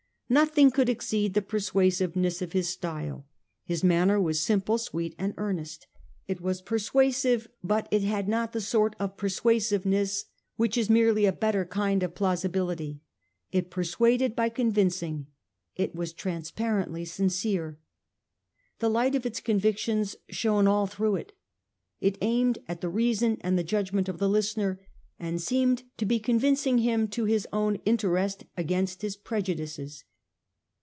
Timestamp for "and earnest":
5.17-5.87